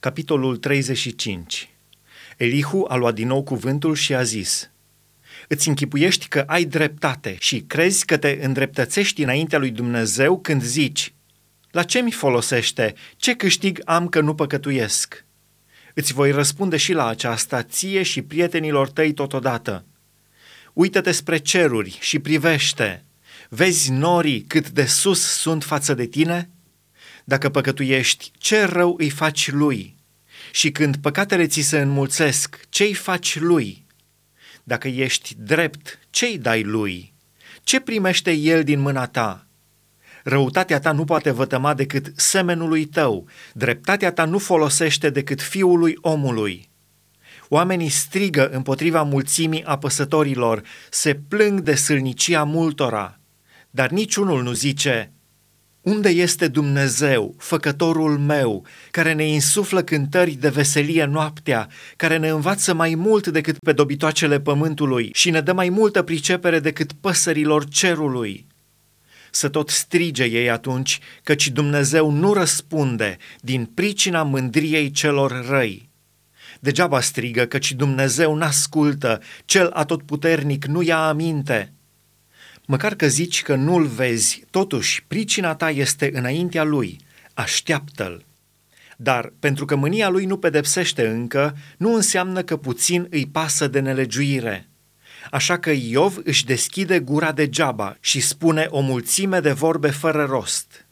Capitolul 0.00 0.56
35 0.56 1.70
Elihu 2.36 2.84
a 2.88 2.94
luat 2.94 3.14
din 3.14 3.26
nou 3.26 3.42
cuvântul 3.42 3.94
și 3.94 4.14
a 4.14 4.22
zis 4.22 4.70
Îți 5.48 5.68
închipuiești 5.68 6.28
că 6.28 6.44
ai 6.46 6.64
dreptate 6.64 7.36
și 7.40 7.60
crezi 7.60 8.04
că 8.04 8.16
te 8.16 8.38
îndreptățești 8.42 9.22
înaintea 9.22 9.58
lui 9.58 9.70
Dumnezeu 9.70 10.38
când 10.40 10.62
zici 10.62 11.14
La 11.70 11.82
ce 11.82 12.00
mi 12.00 12.10
folosește? 12.10 12.94
Ce 13.16 13.34
câștig 13.34 13.80
am 13.84 14.08
că 14.08 14.20
nu 14.20 14.34
păcătuiesc? 14.34 15.24
Îți 15.94 16.12
voi 16.12 16.30
răspunde 16.30 16.76
și 16.76 16.92
la 16.92 17.06
aceasta 17.06 17.62
ție 17.62 18.02
și 18.02 18.22
prietenilor 18.22 18.90
tăi 18.90 19.12
totodată. 19.12 19.84
Uită-te 20.72 21.12
spre 21.12 21.38
ceruri 21.38 21.98
și 22.00 22.18
privește. 22.18 23.04
Vezi 23.48 23.90
norii 23.90 24.40
cât 24.40 24.70
de 24.70 24.84
sus 24.84 25.20
sunt 25.20 25.64
față 25.64 25.94
de 25.94 26.06
tine? 26.06 26.50
Dacă 27.28 27.48
păcătuiești, 27.48 28.30
ce 28.38 28.64
rău 28.64 28.94
îi 28.98 29.10
faci 29.10 29.50
lui? 29.50 29.96
Și 30.52 30.70
când 30.70 30.96
păcatele 30.96 31.46
ți 31.46 31.60
se 31.60 31.78
înmulțesc, 31.80 32.60
ce-i 32.68 32.94
faci 32.94 33.38
lui? 33.38 33.86
Dacă 34.62 34.88
ești 34.88 35.34
drept, 35.38 35.98
ce-i 36.10 36.38
dai 36.38 36.62
lui? 36.62 37.12
Ce 37.62 37.80
primește 37.80 38.32
el 38.32 38.64
din 38.64 38.80
mâna 38.80 39.06
ta? 39.06 39.46
Răutatea 40.22 40.80
ta 40.80 40.92
nu 40.92 41.04
poate 41.04 41.30
vătăma 41.30 41.74
decât 41.74 42.12
semenului 42.16 42.84
tău, 42.84 43.26
dreptatea 43.52 44.12
ta 44.12 44.24
nu 44.24 44.38
folosește 44.38 45.10
decât 45.10 45.42
fiului 45.42 45.98
omului. 46.00 46.68
Oamenii 47.48 47.88
strigă 47.88 48.48
împotriva 48.48 49.02
mulțimii 49.02 49.64
apăsătorilor, 49.64 50.62
se 50.90 51.14
plâng 51.14 51.60
de 51.60 51.74
sâlnicia 51.74 52.44
multora, 52.44 53.20
dar 53.70 53.90
niciunul 53.90 54.42
nu 54.42 54.52
zice, 54.52 55.12
unde 55.82 56.08
este 56.08 56.48
Dumnezeu, 56.48 57.34
făcătorul 57.38 58.18
meu, 58.18 58.66
care 58.90 59.12
ne 59.12 59.24
insuflă 59.24 59.82
cântări 59.82 60.30
de 60.30 60.48
veselie 60.48 61.04
noaptea, 61.04 61.68
care 61.96 62.16
ne 62.16 62.28
învață 62.28 62.74
mai 62.74 62.94
mult 62.94 63.26
decât 63.26 63.58
pe 63.58 63.72
dobitoacele 63.72 64.40
pământului 64.40 65.10
și 65.14 65.30
ne 65.30 65.40
dă 65.40 65.52
mai 65.52 65.68
multă 65.68 66.02
pricepere 66.02 66.60
decât 66.60 66.92
păsărilor 66.92 67.68
cerului? 67.68 68.46
Să 69.30 69.48
tot 69.48 69.68
strige 69.68 70.24
ei 70.24 70.50
atunci, 70.50 70.98
căci 71.22 71.48
Dumnezeu 71.48 72.10
nu 72.10 72.32
răspunde 72.32 73.16
din 73.40 73.64
pricina 73.64 74.22
mândriei 74.22 74.90
celor 74.90 75.46
răi. 75.48 75.88
Degeaba 76.60 77.00
strigă, 77.00 77.44
căci 77.44 77.72
Dumnezeu 77.72 78.34
n-ascultă, 78.34 79.20
cel 79.44 79.70
atotputernic 79.72 80.64
nu 80.64 80.82
ia 80.82 81.08
aminte– 81.08 81.72
Măcar 82.70 82.94
că 82.94 83.06
zici 83.08 83.42
că 83.42 83.54
nu-l 83.54 83.86
vezi, 83.86 84.44
totuși 84.50 85.04
pricina 85.06 85.54
ta 85.54 85.70
este 85.70 86.10
înaintea 86.12 86.62
lui, 86.62 87.00
așteaptă-l. 87.34 88.24
Dar 88.96 89.32
pentru 89.38 89.64
că 89.64 89.74
mânia 89.74 90.08
lui 90.08 90.24
nu 90.24 90.38
pedepsește 90.38 91.06
încă, 91.06 91.56
nu 91.78 91.94
înseamnă 91.94 92.42
că 92.42 92.56
puțin 92.56 93.06
îi 93.10 93.26
pasă 93.26 93.68
de 93.68 93.80
nelegiuire. 93.80 94.68
Așa 95.30 95.58
că 95.58 95.70
Iov 95.70 96.16
își 96.24 96.44
deschide 96.44 97.00
gura 97.00 97.32
degeaba 97.32 97.96
și 98.00 98.20
spune 98.20 98.66
o 98.70 98.80
mulțime 98.80 99.40
de 99.40 99.52
vorbe 99.52 99.90
fără 99.90 100.24
rost. 100.24 100.87